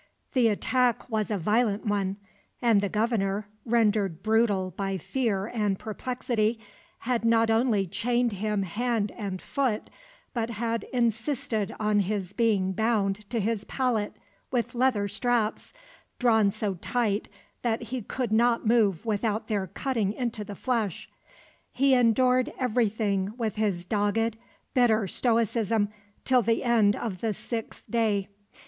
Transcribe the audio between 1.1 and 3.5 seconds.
was a violent one, and the Governor,